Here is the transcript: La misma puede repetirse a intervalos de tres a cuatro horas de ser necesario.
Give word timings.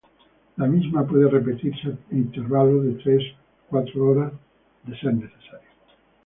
La 0.57 0.65
misma 0.65 1.05
puede 1.05 1.29
repetirse 1.29 1.89
a 1.89 2.15
intervalos 2.15 2.85
de 2.85 2.93
tres 3.03 3.21
a 3.35 3.67
cuatro 3.69 4.05
horas 4.05 4.33
de 4.85 4.97
ser 4.99 5.13
necesario. 5.13 5.59